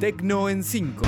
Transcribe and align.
Tecno 0.00 0.48
en 0.48 0.64
5. 0.64 1.02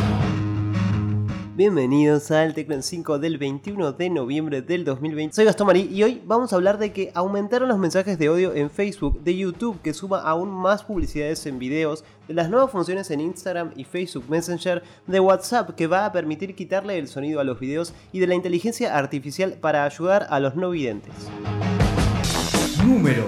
Bienvenidos 1.56 2.30
al 2.30 2.52
Tecno 2.52 2.74
en 2.74 2.82
5 2.82 3.18
del 3.18 3.38
21 3.38 3.92
de 3.92 4.10
noviembre 4.10 4.60
del 4.60 4.84
2020. 4.84 5.34
Soy 5.34 5.46
Gastón 5.46 5.68
Marí 5.68 5.88
y 5.90 6.02
hoy 6.02 6.20
vamos 6.26 6.52
a 6.52 6.56
hablar 6.56 6.76
de 6.76 6.92
que 6.92 7.10
aumentaron 7.14 7.70
los 7.70 7.78
mensajes 7.78 8.18
de 8.18 8.28
odio 8.28 8.54
en 8.54 8.68
Facebook, 8.68 9.22
de 9.22 9.34
YouTube 9.34 9.80
que 9.80 9.94
suma 9.94 10.20
aún 10.20 10.50
más 10.50 10.84
publicidades 10.84 11.46
en 11.46 11.58
videos, 11.58 12.04
de 12.28 12.34
las 12.34 12.50
nuevas 12.50 12.70
funciones 12.70 13.10
en 13.10 13.20
Instagram 13.20 13.70
y 13.76 13.84
Facebook 13.84 14.26
Messenger, 14.28 14.82
de 15.06 15.20
WhatsApp 15.20 15.70
que 15.70 15.86
va 15.86 16.04
a 16.04 16.12
permitir 16.12 16.54
quitarle 16.54 16.98
el 16.98 17.08
sonido 17.08 17.40
a 17.40 17.44
los 17.44 17.58
videos 17.58 17.94
y 18.12 18.20
de 18.20 18.26
la 18.26 18.34
inteligencia 18.34 18.98
artificial 18.98 19.54
para 19.54 19.84
ayudar 19.84 20.26
a 20.28 20.38
los 20.38 20.54
no 20.54 20.68
videntes. 20.68 21.14
Número 22.84 23.26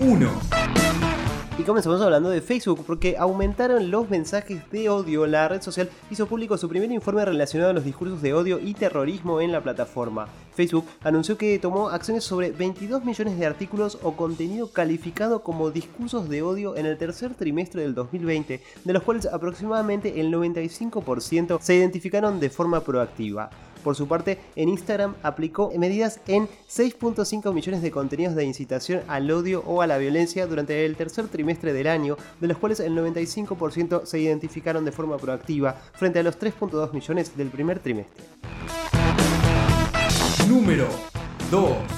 1. 0.00 0.28
Y 1.56 1.62
comenzamos 1.62 2.02
hablando 2.02 2.30
de 2.30 2.40
Facebook 2.40 2.82
porque 2.84 3.16
aumentaron 3.16 3.88
los 3.88 4.10
mensajes 4.10 4.68
de 4.72 4.88
odio. 4.88 5.24
La 5.28 5.46
red 5.46 5.62
social 5.62 5.88
hizo 6.10 6.26
público 6.26 6.58
su 6.58 6.68
primer 6.68 6.90
informe 6.90 7.24
relacionado 7.24 7.70
a 7.70 7.74
los 7.74 7.84
discursos 7.84 8.20
de 8.22 8.34
odio 8.34 8.58
y 8.58 8.74
terrorismo 8.74 9.40
en 9.40 9.52
la 9.52 9.60
plataforma. 9.62 10.26
Facebook 10.56 10.84
anunció 11.04 11.38
que 11.38 11.56
tomó 11.60 11.90
acciones 11.90 12.24
sobre 12.24 12.50
22 12.50 13.04
millones 13.04 13.38
de 13.38 13.46
artículos 13.46 13.98
o 14.02 14.16
contenido 14.16 14.72
calificado 14.72 15.44
como 15.44 15.70
discursos 15.70 16.28
de 16.28 16.42
odio 16.42 16.76
en 16.76 16.86
el 16.86 16.98
tercer 16.98 17.34
trimestre 17.34 17.82
del 17.82 17.94
2020, 17.94 18.60
de 18.84 18.92
los 18.92 19.04
cuales 19.04 19.26
aproximadamente 19.26 20.20
el 20.20 20.32
95% 20.32 21.60
se 21.60 21.76
identificaron 21.76 22.40
de 22.40 22.50
forma 22.50 22.80
proactiva. 22.80 23.50
Por 23.84 23.94
su 23.94 24.08
parte, 24.08 24.38
en 24.56 24.70
Instagram 24.70 25.14
aplicó 25.22 25.70
medidas 25.76 26.18
en 26.26 26.48
6.5 26.68 27.52
millones 27.52 27.82
de 27.82 27.90
contenidos 27.90 28.34
de 28.34 28.44
incitación 28.44 29.02
al 29.06 29.30
odio 29.30 29.62
o 29.66 29.82
a 29.82 29.86
la 29.86 29.98
violencia 29.98 30.46
durante 30.46 30.86
el 30.86 30.96
tercer 30.96 31.28
trimestre 31.28 31.74
del 31.74 31.86
año, 31.86 32.16
de 32.40 32.48
los 32.48 32.56
cuales 32.56 32.80
el 32.80 32.96
95% 32.96 34.06
se 34.06 34.18
identificaron 34.18 34.84
de 34.84 34.92
forma 34.92 35.18
proactiva, 35.18 35.74
frente 35.92 36.18
a 36.18 36.22
los 36.22 36.38
3.2 36.38 36.92
millones 36.92 37.36
del 37.36 37.48
primer 37.48 37.78
trimestre. 37.78 38.24
Número 40.48 40.88
2. 41.50 41.93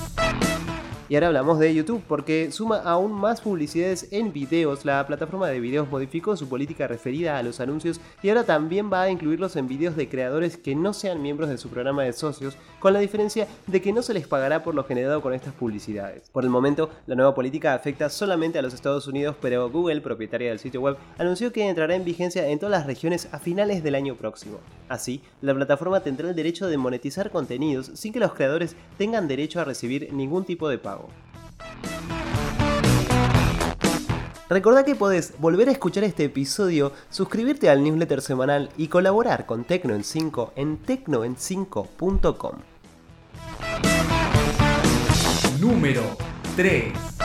Y 1.09 1.15
ahora 1.15 1.29
hablamos 1.29 1.61
de 1.61 1.73
YouTube 1.73 2.03
porque 2.09 2.51
suma 2.51 2.79
aún 2.79 3.13
más 3.13 3.41
publicidades 3.41 4.09
en 4.11 4.33
videos. 4.33 4.85
La 4.85 5.07
plataforma 5.07 5.47
de 5.49 5.61
videos 5.61 5.89
modificó 5.89 6.37
su 6.37 6.49
política 6.49 6.89
referida 6.89 7.39
a 7.39 7.45
los 7.45 7.61
anuncios 7.61 8.01
y 8.25 8.29
ahora 8.29 8.43
también 8.43 8.91
va 8.93 9.03
a 9.03 9.11
incluirlos 9.11 9.55
en 9.55 9.69
videos 9.69 9.95
de 9.95 10.09
creadores 10.09 10.57
que 10.57 10.75
no 10.75 10.93
sean 10.93 11.23
miembros 11.23 11.49
de 11.49 11.59
su 11.59 11.69
programa 11.69 12.03
de 12.03 12.13
socios, 12.13 12.57
con 12.81 12.93
la 12.93 12.99
diferencia 12.99 13.47
de 13.69 13.81
que 13.81 13.93
no 13.93 14.03
se 14.03 14.15
les 14.15 14.27
pagará 14.27 14.65
por 14.65 14.75
lo 14.75 14.83
generado 14.83 15.23
con 15.23 15.33
estas 15.33 15.55
publicidades. 15.55 16.29
Por 16.31 16.43
el 16.43 16.51
momento, 16.51 16.91
la 17.07 17.15
nueva 17.15 17.37
política 17.37 17.73
afecta 17.73 18.11
solamente 18.11 18.59
a 18.59 18.63
los 18.63 18.75
Estados 18.75 19.07
Unidos, 19.07 19.37
pero 19.41 19.71
Google, 19.71 20.01
propietaria 20.01 20.49
del 20.49 20.59
sitio 20.59 20.81
web, 20.81 20.97
anunció 21.19 21.53
que 21.53 21.69
entrará 21.69 21.95
en 21.95 22.05
vigencia 22.05 22.49
en 22.49 22.59
todas 22.59 22.73
las 22.73 22.87
regiones 22.87 23.29
a 23.31 23.39
finales 23.39 23.85
del 23.85 23.95
año 23.95 24.17
próximo. 24.17 24.59
Así, 24.89 25.23
la 25.41 25.55
plataforma 25.55 26.01
tendrá 26.01 26.29
el 26.29 26.35
derecho 26.35 26.67
de 26.67 26.79
monetizar 26.79 27.31
contenidos 27.31 27.93
sin 27.95 28.13
que 28.13 28.21
los 28.21 28.35
creadores 28.35 28.75
tengan 28.99 29.29
derecho 29.29 29.61
a 29.61 29.65
recibir 29.65 30.13
ningún 30.13 30.45
tipo 30.45 30.69
de 30.69 30.79
pago. 30.79 30.96
Recordá 34.49 34.85
que 34.85 34.95
podés 34.95 35.35
volver 35.39 35.69
a 35.69 35.73
escuchar 35.73 36.05
este 36.05 36.25
episodio, 36.25 36.93
suscribirte 37.11 37.69
al 37.69 37.83
newsletter 37.83 38.23
semanal 38.23 38.71
y 38.77 38.87
colaborar 38.87 39.45
con 39.45 39.65
Tecno 39.65 39.95
en 39.95 40.05
5 40.05 40.53
en 40.55 40.81
tecnoen5.com. 40.85 42.55
Número 45.61 46.03
3. 46.55 47.16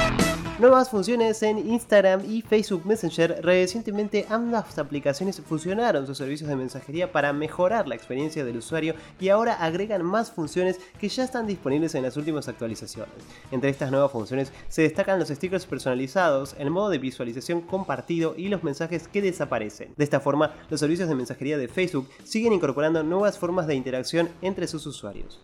Nuevas 0.62 0.92
funciones 0.92 1.42
en 1.42 1.58
Instagram 1.58 2.22
y 2.30 2.44
Facebook 2.44 2.86
Messenger. 2.86 3.44
Recientemente 3.44 4.28
ambas 4.30 4.78
aplicaciones 4.78 5.42
fusionaron 5.42 6.06
sus 6.06 6.20
servicios 6.20 6.48
de 6.48 6.56
mensajería 6.56 7.12
para 7.12 7.34
mejorar 7.34 7.88
la 7.88 7.96
experiencia 7.96 8.46
del 8.46 8.58
usuario 8.58 8.94
y 9.20 9.30
ahora 9.30 9.56
agregan 9.56 10.06
más 10.06 10.30
funciones 10.30 10.80
que 11.00 11.10
ya 11.10 11.24
están 11.24 11.48
disponibles 11.48 11.96
en 11.96 12.04
las 12.04 12.16
últimas 12.16 12.48
actualizaciones. 12.48 13.12
Entre 13.50 13.72
estas 13.72 13.90
nuevas 13.90 14.12
funciones 14.12 14.54
se 14.68 14.84
destacan 14.84 15.18
los 15.18 15.30
stickers 15.30 15.66
personalizados, 15.66 16.56
el 16.60 16.70
modo 16.70 16.92
de 16.92 17.00
visualización 17.00 17.62
compartido 17.62 18.36
y 18.38 18.48
los 18.48 18.64
mensajes 18.64 19.08
que 19.08 19.24
desaparecen. 19.24 19.96
De 19.98 20.04
esta 20.04 20.20
forma, 20.20 20.54
los 20.70 20.80
servicios 20.80 21.10
de 21.10 21.16
mensajería 21.16 21.58
de 21.58 21.70
Facebook 21.70 22.08
siguen 22.24 22.54
incorporando 22.54 23.02
nuevas 23.02 23.40
formas 23.40 23.66
de 23.66 23.74
interacción 23.74 24.30
entre 24.44 24.68
sus 24.68 24.86
usuarios. 24.86 25.40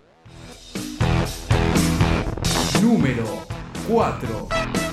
Número 2.84 3.25
4. 3.88 4.87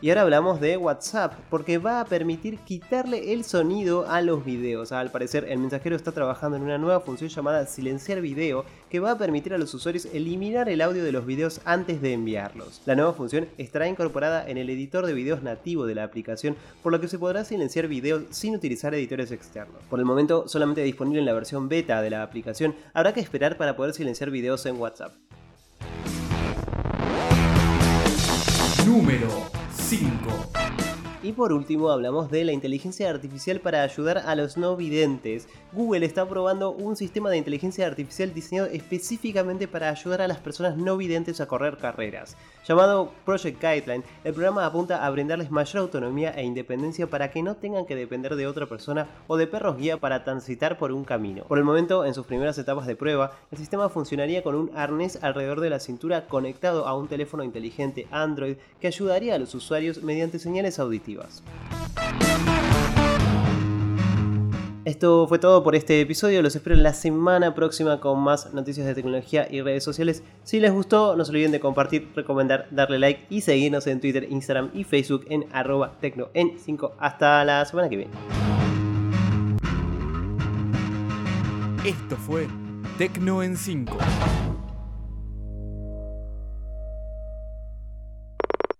Y 0.00 0.10
ahora 0.10 0.22
hablamos 0.22 0.60
de 0.60 0.76
WhatsApp, 0.76 1.34
porque 1.50 1.78
va 1.78 2.00
a 2.00 2.04
permitir 2.04 2.60
quitarle 2.60 3.32
el 3.32 3.42
sonido 3.42 4.08
a 4.08 4.20
los 4.20 4.44
videos. 4.44 4.92
Al 4.92 5.10
parecer, 5.10 5.46
el 5.48 5.58
mensajero 5.58 5.96
está 5.96 6.12
trabajando 6.12 6.56
en 6.56 6.62
una 6.62 6.78
nueva 6.78 7.00
función 7.00 7.28
llamada 7.28 7.66
silenciar 7.66 8.20
video, 8.20 8.64
que 8.90 9.00
va 9.00 9.10
a 9.10 9.18
permitir 9.18 9.54
a 9.54 9.58
los 9.58 9.74
usuarios 9.74 10.06
eliminar 10.12 10.68
el 10.68 10.82
audio 10.82 11.02
de 11.02 11.10
los 11.10 11.26
videos 11.26 11.60
antes 11.64 12.00
de 12.00 12.12
enviarlos. 12.12 12.80
La 12.86 12.94
nueva 12.94 13.12
función 13.12 13.48
estará 13.58 13.88
incorporada 13.88 14.48
en 14.48 14.56
el 14.56 14.70
editor 14.70 15.04
de 15.04 15.14
videos 15.14 15.42
nativo 15.42 15.84
de 15.84 15.96
la 15.96 16.04
aplicación, 16.04 16.54
por 16.80 16.92
lo 16.92 17.00
que 17.00 17.08
se 17.08 17.18
podrá 17.18 17.44
silenciar 17.44 17.88
videos 17.88 18.22
sin 18.30 18.54
utilizar 18.54 18.94
editores 18.94 19.32
externos. 19.32 19.82
Por 19.90 19.98
el 19.98 20.04
momento, 20.04 20.46
solamente 20.46 20.82
disponible 20.82 21.18
en 21.18 21.26
la 21.26 21.32
versión 21.32 21.68
beta 21.68 22.02
de 22.02 22.10
la 22.10 22.22
aplicación, 22.22 22.76
habrá 22.94 23.12
que 23.12 23.20
esperar 23.20 23.56
para 23.56 23.74
poder 23.74 23.94
silenciar 23.94 24.30
videos 24.30 24.64
en 24.64 24.76
WhatsApp. 24.76 25.12
Número 28.86 29.57
5. 29.90 30.67
Y 31.28 31.34
por 31.34 31.52
último 31.52 31.90
hablamos 31.90 32.30
de 32.30 32.42
la 32.42 32.52
inteligencia 32.52 33.10
artificial 33.10 33.60
para 33.60 33.82
ayudar 33.82 34.16
a 34.16 34.34
los 34.34 34.56
no 34.56 34.76
videntes. 34.76 35.46
Google 35.74 36.06
está 36.06 36.26
probando 36.26 36.70
un 36.70 36.96
sistema 36.96 37.28
de 37.28 37.36
inteligencia 37.36 37.86
artificial 37.86 38.32
diseñado 38.32 38.68
específicamente 38.68 39.68
para 39.68 39.90
ayudar 39.90 40.22
a 40.22 40.26
las 40.26 40.38
personas 40.38 40.78
no 40.78 40.96
videntes 40.96 41.42
a 41.42 41.46
correr 41.46 41.76
carreras. 41.76 42.34
Llamado 42.66 43.12
Project 43.26 43.62
Guideline, 43.62 44.04
el 44.24 44.32
programa 44.32 44.64
apunta 44.64 45.04
a 45.04 45.10
brindarles 45.10 45.50
mayor 45.50 45.82
autonomía 45.82 46.30
e 46.30 46.44
independencia 46.44 47.06
para 47.08 47.30
que 47.30 47.42
no 47.42 47.56
tengan 47.56 47.84
que 47.84 47.94
depender 47.94 48.34
de 48.34 48.46
otra 48.46 48.64
persona 48.64 49.06
o 49.26 49.36
de 49.36 49.46
perros 49.46 49.76
guía 49.76 49.98
para 49.98 50.24
transitar 50.24 50.78
por 50.78 50.92
un 50.92 51.04
camino. 51.04 51.44
Por 51.44 51.58
el 51.58 51.64
momento, 51.64 52.06
en 52.06 52.14
sus 52.14 52.24
primeras 52.24 52.56
etapas 52.56 52.86
de 52.86 52.96
prueba, 52.96 53.32
el 53.52 53.58
sistema 53.58 53.90
funcionaría 53.90 54.42
con 54.42 54.54
un 54.54 54.70
arnés 54.74 55.18
alrededor 55.22 55.60
de 55.60 55.68
la 55.68 55.80
cintura 55.80 56.26
conectado 56.26 56.86
a 56.86 56.96
un 56.96 57.06
teléfono 57.06 57.44
inteligente 57.44 58.06
Android 58.10 58.56
que 58.80 58.86
ayudaría 58.86 59.34
a 59.34 59.38
los 59.38 59.54
usuarios 59.54 60.02
mediante 60.02 60.38
señales 60.38 60.78
auditivas. 60.78 61.17
Esto 64.84 65.26
fue 65.28 65.38
todo 65.38 65.62
por 65.62 65.74
este 65.74 66.00
episodio, 66.00 66.40
los 66.40 66.56
espero 66.56 66.74
la 66.76 66.94
semana 66.94 67.54
próxima 67.54 68.00
con 68.00 68.20
más 68.20 68.54
noticias 68.54 68.86
de 68.86 68.94
tecnología 68.94 69.46
y 69.50 69.60
redes 69.60 69.84
sociales. 69.84 70.22
Si 70.44 70.60
les 70.60 70.72
gustó, 70.72 71.14
no 71.14 71.26
se 71.26 71.30
olviden 71.30 71.52
de 71.52 71.60
compartir, 71.60 72.08
recomendar, 72.16 72.68
darle 72.70 72.98
like 72.98 73.26
y 73.28 73.42
seguirnos 73.42 73.86
en 73.86 74.00
Twitter, 74.00 74.26
Instagram 74.30 74.70
y 74.72 74.84
Facebook 74.84 75.26
en 75.28 75.44
arroba 75.52 75.92
tecno 76.00 76.28
en 76.32 76.58
5. 76.58 76.94
Hasta 76.98 77.44
la 77.44 77.66
semana 77.66 77.90
que 77.90 77.96
viene. 77.96 78.12
Esto 81.84 82.16
fue 82.16 82.48
Tecno 82.96 83.42
en 83.42 83.56
5. 83.56 83.96